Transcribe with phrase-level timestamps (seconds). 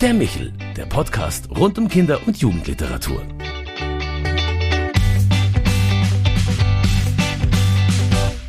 [0.00, 3.22] Der Michel, der Podcast rund um Kinder- und Jugendliteratur.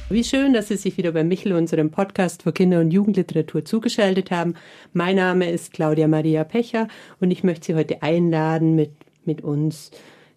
[0.10, 4.29] Wie schön, dass Sie sich wieder bei Michel, unserem Podcast für Kinder- und Jugendliteratur, zugeschaltet
[4.29, 4.55] haben.
[4.91, 6.89] Mein Name ist Claudia Maria Pecher
[7.21, 8.91] und ich möchte Sie heute einladen, mit,
[9.23, 9.91] mit uns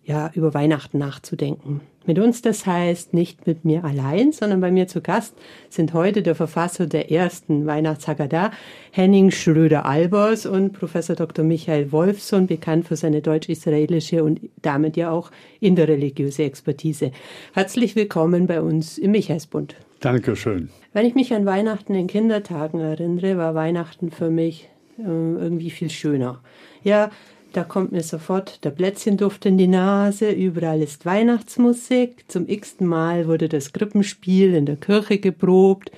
[0.04, 1.80] ja, über Weihnachten nachzudenken.
[2.06, 5.34] Mit uns, das heißt nicht mit mir allein, sondern bei mir zu Gast
[5.68, 8.52] sind heute der Verfasser der ersten Weihnachtshaggadah,
[8.90, 11.44] Henning Schröder-Albers und Professor Dr.
[11.44, 17.12] Michael Wolfson, bekannt für seine deutsch-israelische und damit ja auch interreligiöse Expertise.
[17.52, 19.76] Herzlich willkommen bei uns im Michaelsbund.
[20.00, 20.70] Dankeschön.
[20.94, 25.90] Wenn ich mich an Weihnachten in Kindertagen erinnere, war Weihnachten für mich äh, irgendwie viel
[25.90, 26.40] schöner.
[26.82, 27.10] Ja,
[27.52, 32.24] da kommt mir sofort der Plätzchenduft in die Nase, überall ist Weihnachtsmusik.
[32.28, 35.90] Zum x-ten Mal wurde das Krippenspiel in der Kirche geprobt,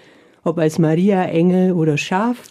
[0.44, 2.48] ob als Maria, Engel oder Schaf.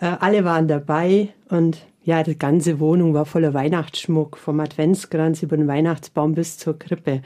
[0.00, 5.56] Äh, alle waren dabei und ja, die ganze Wohnung war voller Weihnachtsschmuck, vom Adventskranz über
[5.56, 7.20] den Weihnachtsbaum bis zur Krippe.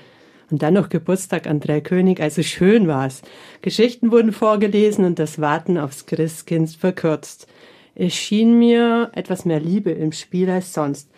[0.51, 3.23] Und dann noch Geburtstag an Drei König, also schön war's.
[3.63, 7.47] Geschichten wurden vorgelesen und das Warten aufs Christkind verkürzt.
[7.95, 11.11] Es schien mir etwas mehr Liebe im Spiel als sonst.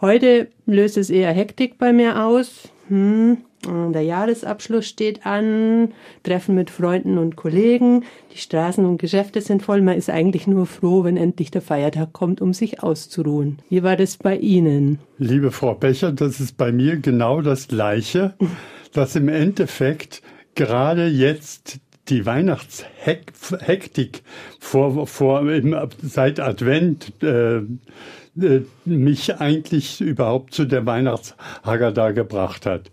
[0.00, 2.68] Heute löst es eher Hektik bei mir aus.
[2.88, 9.62] Hm, der Jahresabschluss steht an, Treffen mit Freunden und Kollegen, die Straßen und Geschäfte sind
[9.62, 9.82] voll.
[9.82, 13.58] Man ist eigentlich nur froh, wenn endlich der Feiertag kommt, um sich auszuruhen.
[13.68, 15.00] Wie war das bei Ihnen?
[15.18, 18.34] Liebe Frau Becher, das ist bei mir genau das Gleiche,
[18.92, 20.22] dass im Endeffekt
[20.54, 24.22] gerade jetzt die Weihnachtshektik
[24.58, 25.44] vor, vor,
[26.02, 27.58] seit Advent äh,
[28.40, 32.90] äh, mich eigentlich überhaupt zu der Weihnachtshaggadah gebracht hat.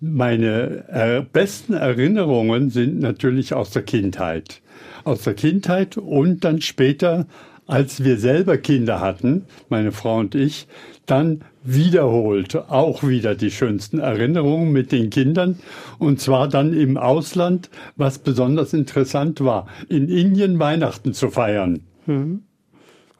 [0.00, 4.60] Meine äh, besten Erinnerungen sind natürlich aus der Kindheit.
[5.04, 7.26] Aus der Kindheit und dann später,
[7.66, 10.68] als wir selber Kinder hatten, meine Frau und ich,
[11.06, 11.42] dann
[11.74, 15.58] wiederholt auch wieder die schönsten Erinnerungen mit den Kindern
[15.98, 21.80] und zwar dann im Ausland, was besonders interessant war, in Indien Weihnachten zu feiern.
[22.06, 22.42] Hm.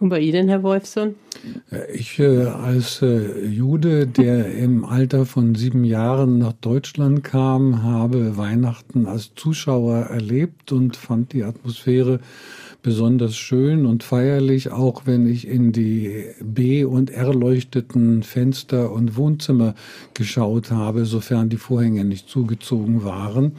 [0.00, 1.16] Und bei Ihnen, Herr Wolfson?
[1.92, 8.36] Ich äh, als äh, Jude, der im Alter von sieben Jahren nach Deutschland kam, habe
[8.36, 12.20] Weihnachten als Zuschauer erlebt und fand die Atmosphäre
[12.82, 19.74] besonders schön und feierlich, auch wenn ich in die B- und R-leuchteten Fenster und Wohnzimmer
[20.14, 23.52] geschaut habe, sofern die Vorhänge nicht zugezogen waren.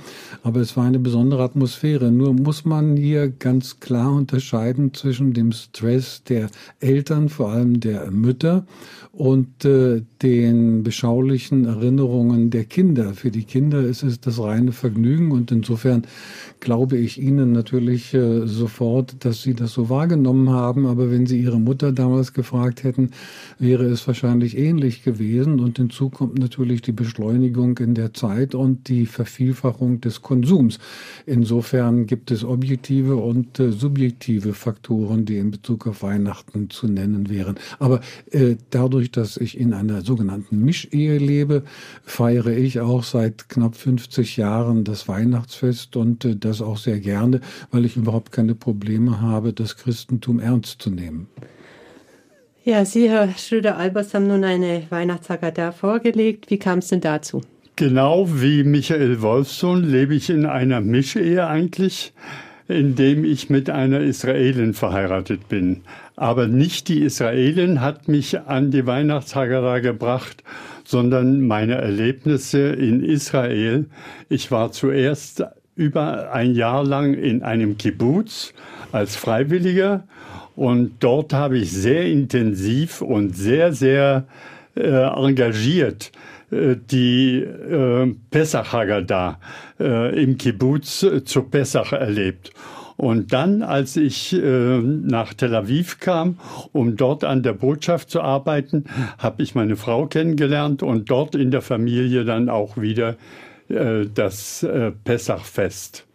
[0.43, 2.11] Aber es war eine besondere Atmosphäre.
[2.11, 8.11] Nur muss man hier ganz klar unterscheiden zwischen dem Stress der Eltern, vor allem der
[8.11, 8.65] Mütter,
[9.11, 13.13] und äh, den beschaulichen Erinnerungen der Kinder.
[13.13, 16.03] Für die Kinder ist es das reine Vergnügen und insofern
[16.59, 20.85] glaube ich Ihnen natürlich äh, sofort, dass Sie das so wahrgenommen haben.
[20.85, 23.11] Aber wenn Sie Ihre Mutter damals gefragt hätten,
[23.57, 25.59] wäre es wahrscheinlich ähnlich gewesen.
[25.59, 30.79] Und hinzu kommt natürlich die Beschleunigung in der Zeit und die Vervielfachung des Konsums.
[31.25, 37.29] Insofern gibt es objektive und äh, subjektive Faktoren, die in Bezug auf Weihnachten zu nennen
[37.29, 37.55] wären.
[37.79, 41.63] Aber äh, dadurch, dass ich in einer sogenannten Mischehe lebe,
[42.03, 47.41] feiere ich auch seit knapp 50 Jahren das Weihnachtsfest und äh, das auch sehr gerne,
[47.71, 51.27] weil ich überhaupt keine Probleme habe, das Christentum ernst zu nehmen.
[52.63, 56.51] Ja, Sie, Herr Schröder-Albers, haben nun eine Weihnachtshaggadah vorgelegt.
[56.51, 57.41] Wie kam es denn dazu?
[57.77, 62.13] Genau wie Michael Wolfson lebe ich in einer Mischehe eigentlich,
[62.67, 65.81] indem ich mit einer Israelin verheiratet bin.
[66.17, 70.43] Aber nicht die Israelin hat mich an die Weihnachtshaggadah gebracht,
[70.83, 73.85] sondern meine Erlebnisse in Israel.
[74.27, 75.45] Ich war zuerst
[75.79, 78.53] über ein Jahr lang in einem Kibbutz
[78.91, 80.03] als Freiwilliger
[80.55, 84.25] und dort habe ich sehr intensiv und sehr, sehr
[84.75, 86.11] äh, engagiert
[86.51, 89.39] äh, die äh, Pesach Haggadah
[89.79, 92.51] äh, im Kibbutz äh, zu Pesach erlebt.
[92.97, 96.37] Und dann, als ich äh, nach Tel Aviv kam,
[96.73, 98.83] um dort an der Botschaft zu arbeiten,
[99.17, 103.15] habe ich meine Frau kennengelernt und dort in der Familie dann auch wieder
[103.69, 106.05] äh, das äh, Pessachfest.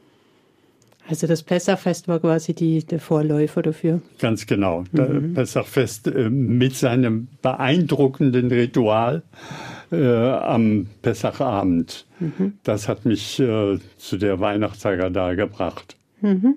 [1.06, 4.00] Also das Pessachfest war quasi die, der Vorläufer dafür.
[4.18, 4.84] Ganz genau.
[4.92, 5.34] Das mhm.
[5.34, 9.22] Pessachfest äh, mit seinem beeindruckenden Ritual
[9.90, 12.04] am Pessachabend.
[12.18, 12.54] Mhm.
[12.64, 15.94] Das hat mich zu der Weihnachtshaggadah gebracht.
[16.20, 16.56] Mhm.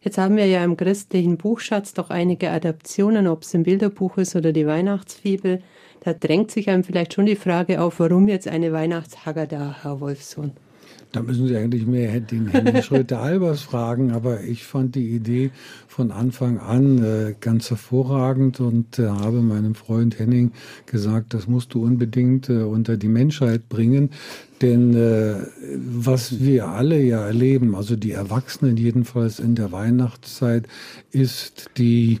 [0.00, 4.34] Jetzt haben wir ja im christlichen Buchschatz doch einige Adaptionen, ob es im Bilderbuch ist
[4.34, 5.60] oder die Weihnachtsfibel.
[6.04, 10.52] Da drängt sich einem vielleicht schon die Frage auf, warum jetzt eine Weihnachtshaggadah, Herr Wolfsohn?
[11.12, 15.50] Da müssen Sie eigentlich mehr den Henning Schröter-Albers fragen, aber ich fand die Idee
[15.86, 20.50] von Anfang an äh, ganz hervorragend und äh, habe meinem Freund Henning
[20.86, 24.10] gesagt, das musst du unbedingt äh, unter die Menschheit bringen.
[24.60, 25.36] Denn äh,
[25.76, 30.66] was wir alle ja erleben, also die Erwachsenen jedenfalls in der Weihnachtszeit,
[31.12, 32.18] ist die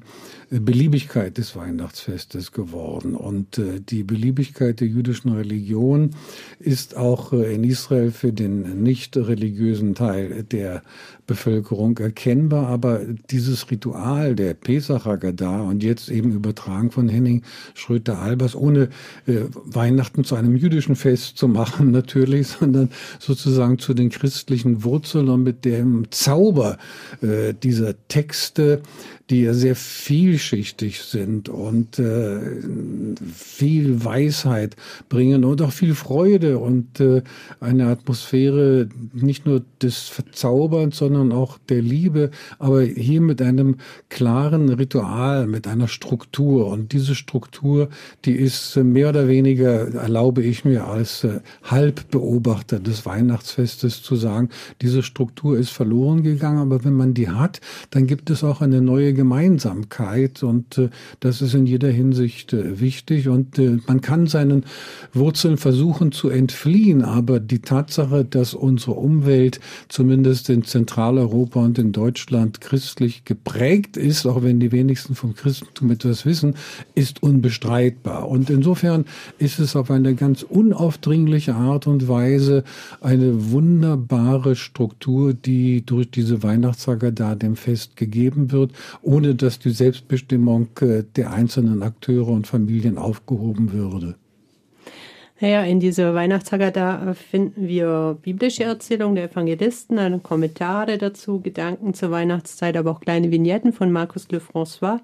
[0.60, 3.14] Beliebigkeit des Weihnachtsfestes geworden.
[3.14, 6.10] Und äh, die Beliebigkeit der jüdischen Religion
[6.58, 10.82] ist auch äh, in Israel für den nicht religiösen Teil der
[11.26, 12.68] Bevölkerung erkennbar.
[12.68, 17.42] Aber dieses Ritual der Pesach Haggadah und jetzt eben übertragen von Henning
[17.74, 18.90] Schröter-Albers, ohne
[19.26, 25.28] äh, Weihnachten zu einem jüdischen Fest zu machen natürlich, sondern sozusagen zu den christlichen Wurzeln
[25.28, 26.78] und mit dem Zauber
[27.62, 28.82] dieser Texte
[29.30, 29.74] die ja sehr
[30.44, 32.40] vielschichtig sind und äh,
[33.34, 34.76] viel Weisheit
[35.08, 37.22] bringen und auch viel Freude und äh,
[37.60, 43.76] eine Atmosphäre nicht nur des Verzauberns, sondern auch der Liebe, aber hier mit einem
[44.08, 46.66] klaren Ritual, mit einer Struktur.
[46.66, 47.88] Und diese Struktur,
[48.24, 54.50] die ist mehr oder weniger, erlaube ich mir als äh, Halbbeobachter des Weihnachtsfestes zu sagen,
[54.82, 58.80] diese Struktur ist verloren gegangen, aber wenn man die hat, dann gibt es auch eine
[58.80, 60.88] neue Gemeinsamkeit und äh,
[61.20, 64.64] das ist in jeder Hinsicht äh, wichtig und äh, man kann seinen
[65.12, 71.92] Wurzeln versuchen zu entfliehen, aber die Tatsache, dass unsere Umwelt zumindest in Zentraleuropa und in
[71.92, 76.54] Deutschland christlich geprägt ist, auch wenn die wenigsten vom Christentum etwas wissen,
[76.94, 78.28] ist unbestreitbar.
[78.28, 79.04] Und insofern
[79.38, 82.64] ist es auf eine ganz unaufdringliche Art und Weise
[83.00, 88.72] eine wunderbare Struktur, die durch diese Weihnachtssaga da dem Fest gegeben wird
[89.02, 89.70] ohne dass die
[90.14, 94.16] Selbstbestimmung äh, der einzelnen Akteure und Familien aufgehoben würde.
[95.40, 102.12] Naja, in dieser Weihnachtssaga, da finden wir biblische Erzählungen der Evangelisten, Kommentare dazu, Gedanken zur
[102.12, 105.00] Weihnachtszeit, aber auch kleine Vignetten von Markus Lefrançois,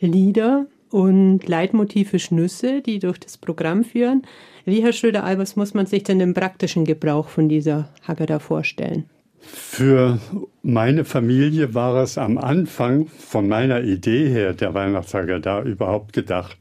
[0.00, 4.22] Lieder und Leitmotive Schnüsse, die durch das Programm führen.
[4.66, 9.06] Wie, Herr Schröder-Albers, muss man sich denn den praktischen Gebrauch von dieser Haggadah vorstellen?
[9.46, 10.18] Für
[10.62, 16.56] meine Familie war es am Anfang von meiner Idee her, der Weihnachtssager da überhaupt gedacht,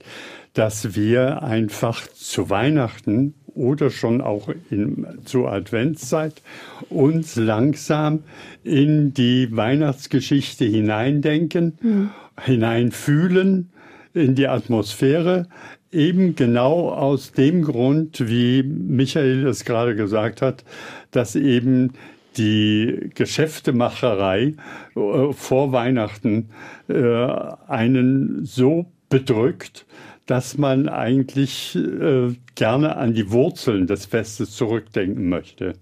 [0.54, 6.42] dass wir einfach zu Weihnachten oder schon auch in, zur Adventszeit
[6.90, 8.24] uns langsam
[8.64, 12.10] in die Weihnachtsgeschichte hineindenken, mhm.
[12.42, 13.70] hineinfühlen
[14.14, 15.48] in die Atmosphäre,
[15.92, 20.64] eben genau aus dem Grund, wie Michael es gerade gesagt hat,
[21.12, 21.94] dass eben
[22.38, 24.56] die Geschäftemacherei
[24.96, 26.50] äh, vor Weihnachten
[26.88, 27.28] äh,
[27.68, 29.86] einen so bedrückt,
[30.26, 35.74] dass man eigentlich äh, gerne an die Wurzeln des Festes zurückdenken möchte.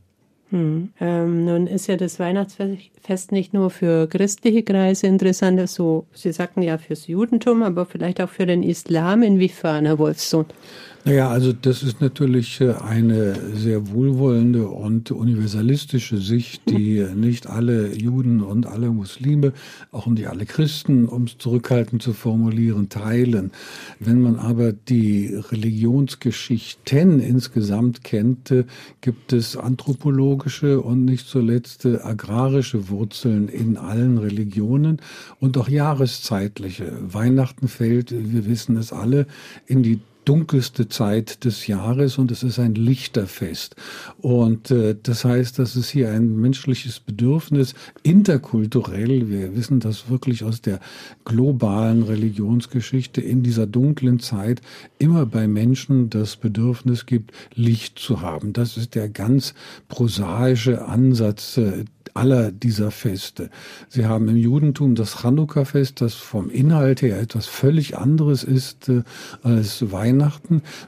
[0.50, 0.90] Hm.
[1.00, 6.62] Ähm, nun ist ja das Weihnachtsfest nicht nur für christliche Kreise interessant, so Sie sagten
[6.62, 9.24] ja fürs Judentum, aber vielleicht auch für den Islam.
[9.24, 10.46] Inwiefern, Herr Wolfsohn?
[11.04, 17.92] Naja, also das ist natürlich äh, eine sehr wohlwollende und universalistische Sicht, die nicht alle
[17.96, 19.54] Juden und alle Muslime,
[19.92, 23.52] auch nicht alle Christen, um es zurückhaltend zu formulieren, teilen.
[24.00, 28.66] Wenn man aber die Religionsgeschichten insgesamt kennt, äh,
[29.02, 35.02] gibt es anthropologische und nicht zuletzt äh, agrarische Wurzeln in allen Religionen
[35.40, 36.94] und auch jahreszeitliche.
[37.02, 39.26] Weihnachten fällt, wir wissen es alle,
[39.66, 43.76] in die dunkelste Zeit des Jahres und es ist ein Lichterfest.
[44.20, 47.74] Und äh, das heißt, dass es hier ein menschliches Bedürfnis
[48.04, 50.80] interkulturell, wir wissen das wirklich aus der
[51.26, 54.62] globalen Religionsgeschichte, in dieser dunklen Zeit
[55.00, 58.54] immer bei Menschen das Bedürfnis gibt, Licht zu haben.
[58.54, 59.54] Das ist der ganz
[59.88, 63.50] prosaische Ansatz äh, aller dieser Feste.
[63.90, 69.04] Sie haben im Judentum das Chanukka-Fest, das vom Inhalt her etwas völlig anderes ist äh,
[69.44, 70.11] als Weihnachten.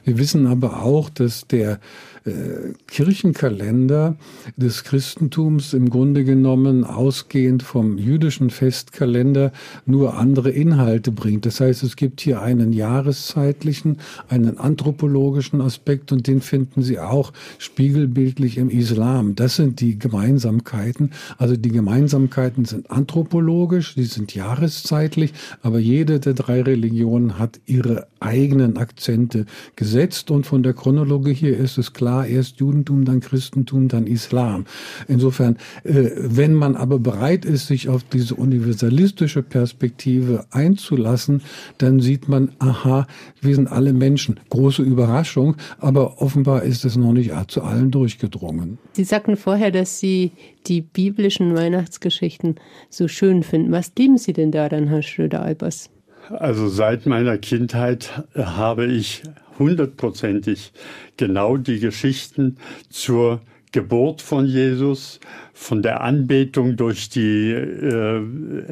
[0.04, 1.78] Wir wissen aber auch, dass der
[2.26, 4.16] äh, Kirchenkalender
[4.56, 9.52] des Christentums im Grunde genommen ausgehend vom jüdischen Festkalender
[9.84, 11.44] nur andere Inhalte bringt.
[11.44, 17.32] Das heißt, es gibt hier einen jahreszeitlichen, einen anthropologischen Aspekt und den finden Sie auch
[17.58, 19.34] spiegelbildlich im Islam.
[19.34, 21.10] Das sind die Gemeinsamkeiten.
[21.36, 28.06] Also die Gemeinsamkeiten sind anthropologisch, die sind jahreszeitlich, aber jede der drei Religionen hat ihre
[28.20, 29.44] eigenen Akzente
[29.76, 34.66] gesetzt und von der Chronologie hier ist es klar, erst Judentum, dann Christentum, dann Islam.
[35.08, 41.42] Insofern, äh, wenn man aber bereit ist, sich auf diese universalistische Perspektive einzulassen,
[41.78, 43.06] dann sieht man, aha,
[43.40, 44.38] wir sind alle Menschen.
[44.50, 48.78] Große Überraschung, aber offenbar ist es noch nicht zu allen durchgedrungen.
[48.92, 50.32] Sie sagten vorher, dass Sie
[50.66, 52.56] die biblischen Weihnachtsgeschichten
[52.90, 53.72] so schön finden.
[53.72, 55.90] Was lieben Sie denn daran, Herr Schröder-Albers?
[56.30, 59.22] Also seit meiner Kindheit habe ich
[59.58, 60.72] hundertprozentig
[61.16, 62.56] genau die Geschichten
[62.88, 63.40] zur
[63.72, 65.20] Geburt von Jesus,
[65.52, 68.22] von der Anbetung durch die äh,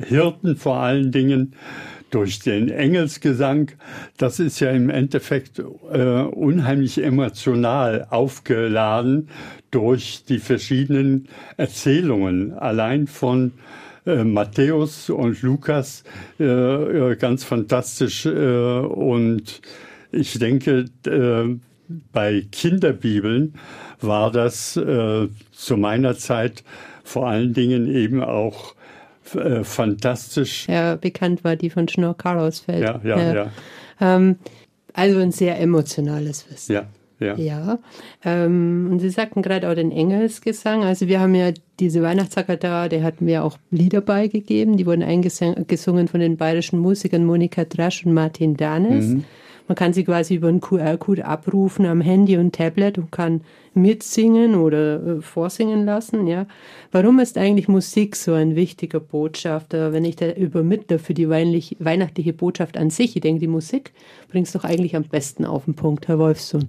[0.06, 1.54] Hirten vor allen Dingen,
[2.10, 3.72] durch den Engelsgesang.
[4.16, 9.28] Das ist ja im Endeffekt äh, unheimlich emotional aufgeladen
[9.70, 12.52] durch die verschiedenen Erzählungen.
[12.52, 13.52] Allein von
[14.04, 16.04] äh, Matthäus und Lukas
[16.40, 18.26] äh, äh, ganz fantastisch.
[18.26, 19.60] Äh, und
[20.10, 21.56] ich denke, äh,
[22.12, 23.54] bei Kinderbibeln
[24.00, 26.64] war das zu meiner Zeit
[27.04, 28.74] vor allen Dingen eben auch
[29.22, 30.66] fantastisch.
[30.68, 32.82] Ja, bekannt war die von Schnorr Karlsfeld.
[32.82, 33.34] Ja, ja, ja.
[33.34, 33.50] ja.
[34.00, 34.36] Ähm,
[34.94, 36.72] also ein sehr emotionales Wissen.
[36.72, 36.86] Ja.
[37.22, 37.36] Ja.
[37.36, 37.78] ja.
[38.24, 40.84] Ähm, und Sie sagten gerade auch den Engelsgesang.
[40.84, 44.76] Also wir haben ja diese Weihnachtssacker da, der hat mir auch Lieder beigegeben.
[44.76, 49.06] Die wurden eingesungen von den bayerischen Musikern Monika Drasch und Martin Danes.
[49.06, 49.24] Mhm.
[49.68, 53.42] Man kann sie quasi über einen QR-Code abrufen am Handy und Tablet und kann
[53.74, 56.26] mitsingen oder äh, vorsingen lassen.
[56.26, 56.46] Ja.
[56.90, 62.32] Warum ist eigentlich Musik so ein wichtiger Botschafter, wenn ich da übermittle für die weihnachtliche
[62.32, 63.16] Botschaft an sich?
[63.16, 63.92] Ich denke, die Musik
[64.28, 66.68] bringt es doch eigentlich am besten auf den Punkt, Herr Wolfsohn.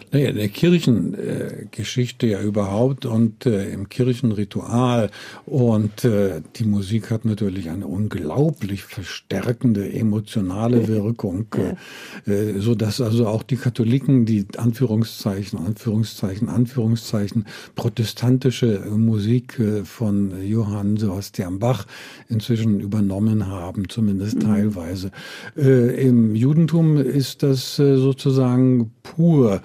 [0.13, 5.09] Naja, in der Kirchengeschichte äh, ja überhaupt und äh, im Kirchenritual.
[5.45, 11.45] Und äh, die Musik hat natürlich eine unglaublich verstärkende emotionale Wirkung,
[12.25, 20.97] äh, so dass also auch die Katholiken, die Anführungszeichen, Anführungszeichen, Anführungszeichen, protestantische Musik von Johann
[20.97, 21.87] Sebastian Bach
[22.27, 24.41] inzwischen übernommen haben, zumindest mhm.
[24.41, 25.11] teilweise.
[25.55, 29.61] Im Judentum ist das sozusagen pur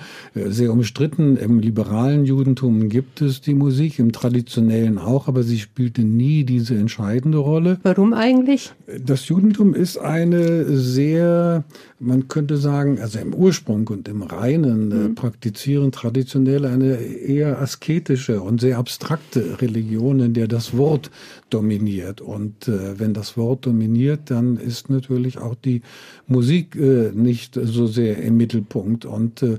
[0.49, 1.37] sehr umstritten.
[1.37, 6.77] Im liberalen Judentum gibt es die Musik, im traditionellen auch, aber sie spielte nie diese
[6.77, 7.79] entscheidende Rolle.
[7.83, 8.73] Warum eigentlich?
[8.99, 11.65] Das Judentum ist eine sehr,
[11.99, 15.15] man könnte sagen, also im Ursprung und im Reinen äh, mhm.
[15.15, 21.11] praktizieren traditionell eine eher asketische und sehr abstrakte Religion, in der das Wort
[21.51, 22.21] dominiert.
[22.21, 25.83] Und äh, wenn das Wort dominiert, dann ist natürlich auch die
[26.27, 29.05] Musik äh, nicht so sehr im Mittelpunkt.
[29.05, 29.59] Und äh,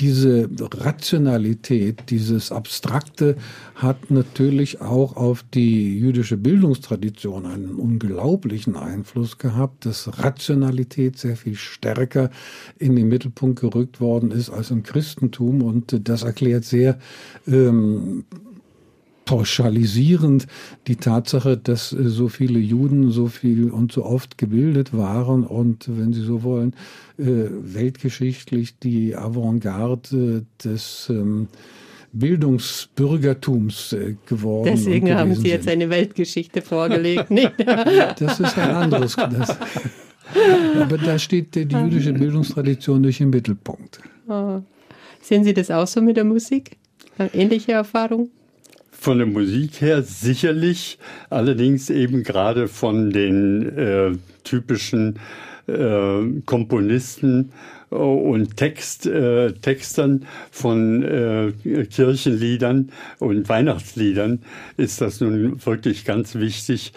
[0.00, 3.36] diese Rationalität, dieses Abstrakte
[3.74, 11.56] hat natürlich auch auf die jüdische Bildungstradition einen unglaublichen Einfluss gehabt, dass Rationalität sehr viel
[11.56, 12.30] stärker
[12.78, 15.62] in den Mittelpunkt gerückt worden ist als im Christentum.
[15.62, 16.98] Und das erklärt sehr
[17.46, 18.24] ähm,
[19.28, 20.46] pauschalisierend
[20.86, 25.84] die Tatsache, dass äh, so viele Juden so viel und so oft gebildet waren und,
[25.86, 26.72] wenn Sie so wollen,
[27.18, 31.48] äh, weltgeschichtlich die Avantgarde des ähm,
[32.12, 34.70] Bildungsbürgertums äh, geworden.
[34.72, 37.52] Deswegen haben Sie jetzt eine Weltgeschichte vorgelegt, nicht?
[38.18, 39.14] das ist ein anderes.
[39.14, 39.58] Das,
[40.80, 44.00] aber da steht die jüdische Bildungstradition durch im Mittelpunkt.
[44.26, 44.62] Oh.
[45.20, 46.78] Sehen Sie das auch so mit der Musik?
[47.34, 48.30] Ähnliche Erfahrung?
[49.08, 50.98] Von der Musik her sicherlich,
[51.30, 54.12] allerdings eben gerade von den äh,
[54.44, 55.18] typischen
[55.66, 57.52] äh, Komponisten
[57.88, 61.52] und Text, äh, Textern von äh,
[61.84, 64.42] Kirchenliedern und Weihnachtsliedern
[64.76, 66.92] ist das nun wirklich ganz wichtig,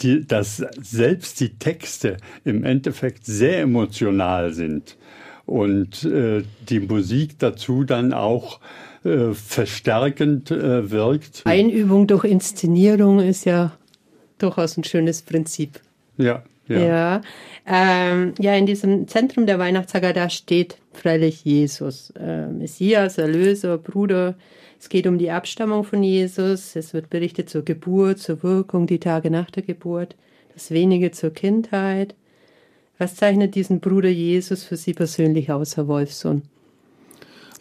[0.00, 2.16] die, dass selbst die Texte
[2.46, 4.96] im Endeffekt sehr emotional sind
[5.44, 8.58] und äh, die Musik dazu dann auch
[9.04, 11.42] äh, verstärkend äh, wirkt.
[11.44, 13.72] Einübung durch Inszenierung ist ja
[14.38, 15.80] durchaus ein schönes Prinzip.
[16.16, 16.42] Ja.
[16.68, 17.20] Ja, ja,
[17.66, 24.36] ähm, ja in diesem Zentrum der Weihnachtssaga, da steht freilich Jesus, äh, Messias, Erlöser, Bruder.
[24.78, 26.76] Es geht um die Abstammung von Jesus.
[26.76, 30.16] Es wird berichtet zur Geburt, zur Wirkung, die Tage nach der Geburt,
[30.54, 32.14] das wenige zur Kindheit.
[32.98, 36.42] Was zeichnet diesen Bruder Jesus für Sie persönlich aus, Herr Wolfsohn?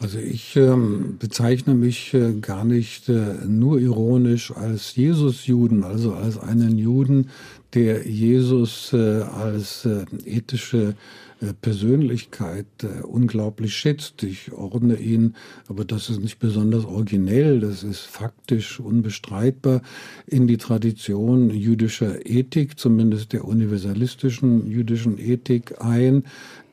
[0.01, 6.39] Also ich ähm, bezeichne mich äh, gar nicht äh, nur ironisch als Jesus-Juden, also als
[6.39, 7.29] einen Juden,
[7.75, 10.95] der Jesus äh, als äh, ethische
[11.39, 14.23] äh, Persönlichkeit äh, unglaublich schätzt.
[14.23, 15.35] Ich ordne ihn,
[15.67, 19.81] aber das ist nicht besonders originell, das ist faktisch unbestreitbar
[20.25, 26.23] in die Tradition jüdischer Ethik, zumindest der universalistischen jüdischen Ethik ein,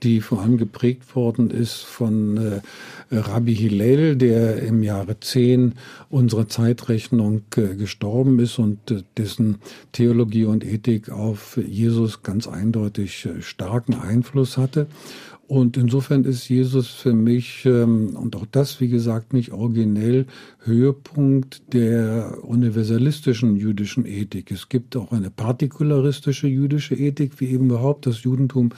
[0.02, 2.60] die vor allem geprägt worden ist von äh,
[3.10, 5.74] Rabbi Hillel, der im Jahre 10
[6.10, 9.58] unserer Zeitrechnung äh, gestorben ist und äh, dessen
[9.92, 14.86] Theologie und Ethik auf Jesus ganz eindeutig äh, starken Einfluss hatte.
[15.48, 20.26] Und insofern ist Jesus für mich, ähm, und auch das, wie gesagt, nicht originell,
[20.64, 24.50] Höhepunkt der universalistischen jüdischen Ethik.
[24.50, 28.72] Es gibt auch eine partikularistische jüdische Ethik, wie eben überhaupt das Judentum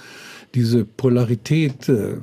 [0.54, 2.16] diese Polarität äh,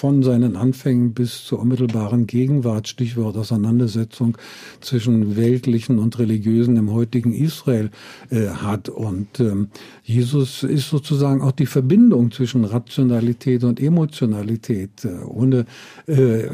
[0.00, 4.38] von seinen Anfängen bis zur unmittelbaren Gegenwart, Stichwort Auseinandersetzung
[4.80, 7.90] zwischen weltlichen und religiösen im heutigen Israel
[8.30, 8.88] äh, hat.
[8.88, 9.68] Und ähm,
[10.02, 15.04] Jesus ist sozusagen auch die Verbindung zwischen Rationalität und Emotionalität.
[15.04, 15.66] Äh, ohne
[16.08, 16.46] äh,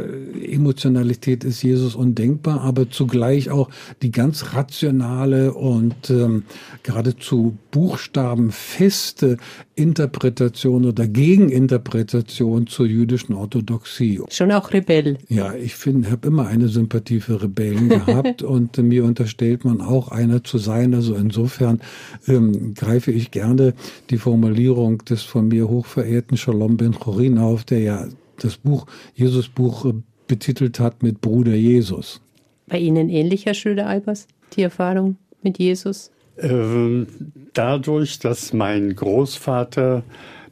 [0.52, 3.70] Emotionalität ist Jesus undenkbar, aber zugleich auch
[4.02, 6.42] die ganz rationale und ähm,
[6.82, 9.36] geradezu buchstabenfeste
[9.76, 14.20] Interpretation oder Gegeninterpretation zur jüdischen Orthodoxie.
[14.30, 15.18] Schon auch Rebell.
[15.28, 20.08] Ja, ich finde, habe immer eine Sympathie für Rebellen gehabt und mir unterstellt man auch
[20.08, 20.94] einer zu sein.
[20.94, 21.80] Also insofern
[22.26, 23.74] ähm, greife ich gerne
[24.10, 29.48] die Formulierung des von mir hochverehrten Shalom Ben Chorin auf, der ja das Buch, Jesus
[29.48, 29.92] Buch äh,
[30.26, 32.20] betitelt hat mit Bruder Jesus.
[32.66, 36.10] Bei Ihnen ähnlich, Herr Schröder-Albers, die Erfahrung mit Jesus?
[36.38, 37.06] Ähm,
[37.54, 40.02] dadurch, dass mein Großvater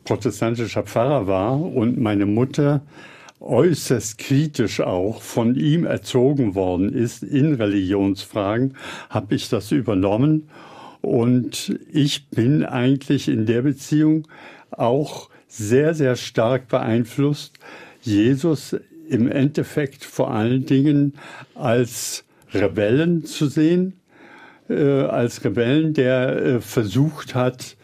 [0.04, 2.82] protestantischer Pfarrer war und meine Mutter
[3.40, 8.76] äußerst kritisch auch von ihm erzogen worden ist in Religionsfragen,
[9.10, 10.48] habe ich das übernommen.
[11.02, 14.26] Und ich bin eigentlich in der Beziehung
[14.70, 17.58] auch sehr, sehr stark beeinflusst,
[18.00, 18.76] Jesus
[19.08, 21.14] im Endeffekt vor allen Dingen
[21.54, 23.94] als Rebellen zu sehen,
[24.68, 27.76] äh, als Rebellen, der äh, versucht hat,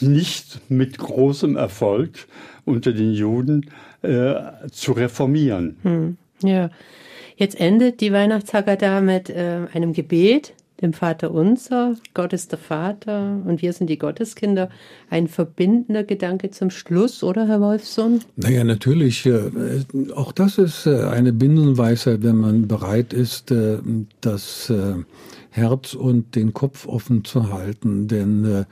[0.00, 2.26] nicht mit großem Erfolg
[2.64, 3.70] unter den Juden
[4.02, 4.34] äh,
[4.70, 5.76] zu reformieren.
[5.82, 6.70] Hm, ja,
[7.36, 13.42] jetzt endet die Weihnachtshaggadah mit äh, einem Gebet, dem Vater unser, Gott ist der Vater
[13.44, 14.70] und wir sind die Gotteskinder.
[15.10, 18.20] Ein verbindender Gedanke zum Schluss, oder Herr Wolfson?
[18.36, 19.26] Naja, natürlich.
[19.26, 19.50] Äh,
[20.14, 23.78] auch das ist äh, eine Binsenweisheit, wenn man bereit ist, äh,
[24.22, 24.72] das
[25.50, 28.08] Herz und den Kopf offen zu halten.
[28.08, 28.64] Denn äh,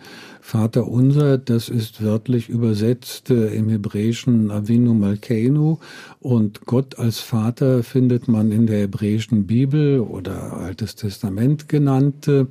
[0.48, 5.76] Vater unser, das ist wörtlich übersetzt äh, im Hebräischen Avinu Malkeinu
[6.20, 12.46] und Gott als Vater findet man in der hebräischen Bibel oder Altes Testament genannt äh,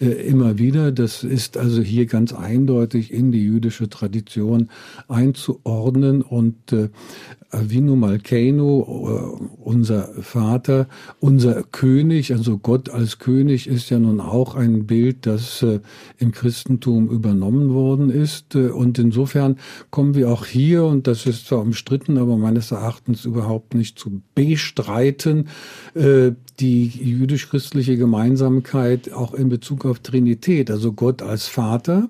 [0.00, 0.90] immer wieder.
[0.90, 4.68] Das ist also hier ganz eindeutig in die jüdische Tradition
[5.06, 6.88] einzuordnen und äh,
[7.50, 10.88] Avinu Malkeinu, äh, unser Vater,
[11.20, 15.80] unser König, also Gott als König ist ja nun auch ein Bild, das äh,
[16.18, 18.54] im Christentum über übernommen worden ist.
[18.54, 19.56] Äh, und insofern
[19.90, 24.22] kommen wir auch hier, und das ist zwar umstritten, aber meines Erachtens überhaupt nicht zu
[24.34, 25.48] bestreiten,
[25.94, 32.08] äh, die jüdisch-christliche Gemeinsamkeit auch in Bezug auf Trinität, also Gott als Vater.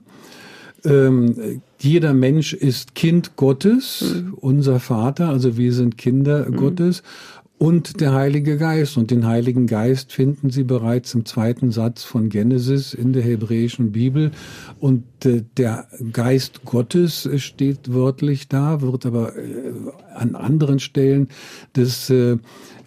[0.85, 4.35] Ähm, jeder Mensch ist Kind Gottes, mhm.
[4.35, 6.57] unser Vater, also wir sind Kinder mhm.
[6.57, 7.03] Gottes
[7.59, 8.97] und der Heilige Geist.
[8.97, 13.92] Und den Heiligen Geist finden Sie bereits im zweiten Satz von Genesis in der hebräischen
[13.92, 14.31] Bibel.
[14.79, 19.73] Und äh, der Geist Gottes steht wörtlich da, wird aber äh,
[20.14, 21.29] an anderen Stellen
[21.75, 22.37] des äh,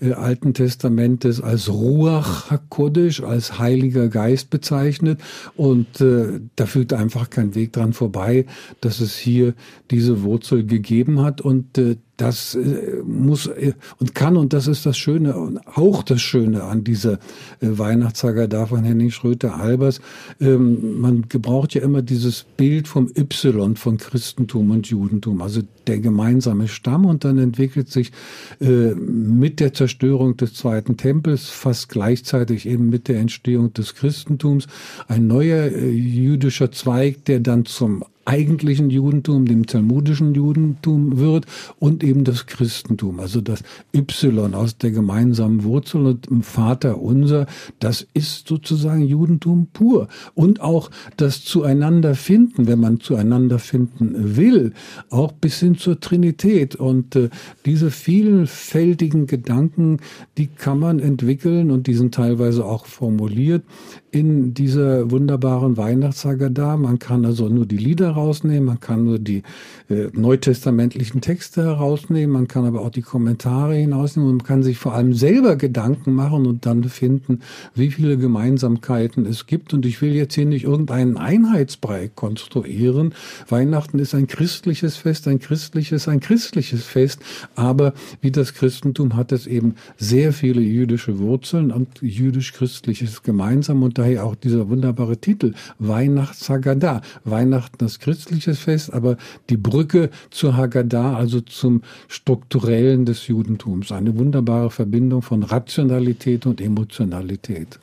[0.01, 5.19] äh, Alten Testamentes als Ruach HaKodesh, als Heiliger Geist bezeichnet.
[5.55, 8.45] Und äh, da führt einfach kein Weg dran vorbei,
[8.81, 9.55] dass es hier
[9.89, 11.41] diese Wurzel gegeben hat.
[11.41, 16.03] Und äh, das äh, muss äh, und kann, und das ist das Schöne, und auch
[16.03, 17.17] das Schöne an dieser äh,
[17.61, 20.01] Weihnachtssage von Henning Schröter-Albers.
[20.41, 25.99] Ähm, man gebraucht ja immer dieses Bild vom Y von Christentum und Judentum, also der
[25.99, 27.05] gemeinsame Stamm.
[27.05, 28.11] Und dann entwickelt sich
[28.59, 34.67] mit der Zerstörung des Zweiten Tempels fast gleichzeitig eben mit der Entstehung des Christentums
[35.07, 41.47] ein neuer jüdischer Zweig, der dann zum eigentlichen Judentum, dem talmudischen Judentum wird
[41.79, 43.19] und eben das Christentum.
[43.19, 47.47] Also das Y aus der gemeinsamen Wurzel und im Vater unser,
[47.79, 50.09] das ist sozusagen Judentum pur.
[50.35, 54.73] Und auch das Zueinander finden, wenn man zueinander finden will,
[55.09, 56.75] auch bis hin zur Trinität.
[56.75, 57.29] Und äh,
[57.65, 59.97] diese vielfältigen Gedanken,
[60.37, 63.63] die kann man entwickeln und die sind teilweise auch formuliert
[64.11, 66.77] in dieser wunderbaren Weihnachtshaggadah.
[66.77, 69.43] Man kann also nur die Lieder rausnehmen, man kann nur die
[69.89, 74.77] äh, neutestamentlichen Texte herausnehmen, man kann aber auch die Kommentare hinausnehmen und man kann sich
[74.77, 77.39] vor allem selber Gedanken machen und dann finden,
[77.75, 79.73] wie viele Gemeinsamkeiten es gibt.
[79.73, 83.13] Und ich will jetzt hier nicht irgendeinen Einheitsbrei konstruieren.
[83.47, 87.21] Weihnachten ist ein christliches Fest, ein christliches, ein christliches Fest,
[87.55, 93.97] aber wie das Christentum hat es eben sehr viele jüdische Wurzeln und jüdisch-christliches gemeinsam und
[93.97, 97.01] daher auch dieser wunderbare Titel Weihnachtshaggadah.
[97.23, 99.17] Weihnachten das christliches Fest, aber
[99.49, 103.91] die Brücke zur Haggadah, also zum strukturellen des Judentums.
[103.91, 107.79] Eine wunderbare Verbindung von Rationalität und Emotionalität.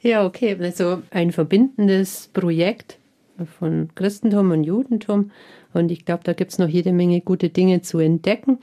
[0.00, 2.98] Ja, okay, also ein verbindendes Projekt
[3.58, 5.30] von Christentum und Judentum.
[5.72, 8.58] Und ich glaube, da gibt es noch jede Menge gute Dinge zu entdecken.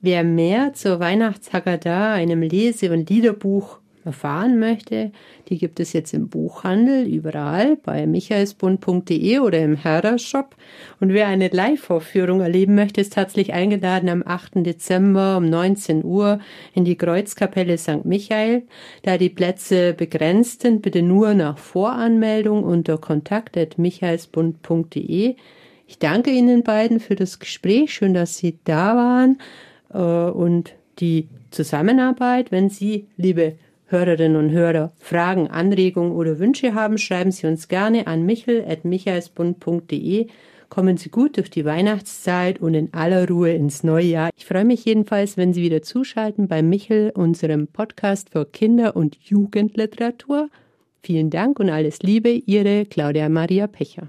[0.00, 5.12] Wer mehr zur Weihnachtshaggadah, einem Lese- und Liederbuch erfahren möchte,
[5.48, 10.56] die gibt es jetzt im Buchhandel überall bei michaelsbund.de oder im Herder-Shop.
[11.00, 14.66] Und wer eine Live-Vorführung erleben möchte, ist herzlich eingeladen am 8.
[14.66, 16.40] Dezember um 19 Uhr
[16.74, 18.04] in die Kreuzkapelle St.
[18.04, 18.64] Michael.
[19.02, 25.36] Da die Plätze begrenzt sind, bitte nur nach Voranmeldung unter kontakt.michaelsbund.de.
[25.86, 27.92] Ich danke Ihnen beiden für das Gespräch.
[27.92, 29.36] Schön, dass Sie da waren.
[29.92, 33.56] Äh, und die Zusammenarbeit, wenn Sie, liebe
[33.92, 40.26] Hörerinnen und Hörer Fragen, Anregungen oder Wünsche haben, schreiben Sie uns gerne an michel.michaelsbund.de.
[40.68, 44.30] Kommen Sie gut durch die Weihnachtszeit und in aller Ruhe ins neue Jahr.
[44.36, 49.18] Ich freue mich jedenfalls, wenn Sie wieder zuschalten bei Michel, unserem Podcast für Kinder- und
[49.20, 50.48] Jugendliteratur.
[51.02, 54.08] Vielen Dank und alles Liebe, Ihre Claudia Maria Pecher.